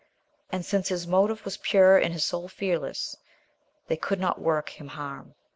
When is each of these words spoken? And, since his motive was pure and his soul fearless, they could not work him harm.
And, 0.51 0.65
since 0.65 0.87
his 0.89 1.05
motive 1.05 1.45
was 1.45 1.57
pure 1.57 1.95
and 1.95 2.11
his 2.11 2.25
soul 2.25 2.47
fearless, 2.47 3.15
they 3.85 3.97
could 3.97 4.19
not 4.19 4.41
work 4.41 4.69
him 4.69 4.87
harm. 4.87 5.35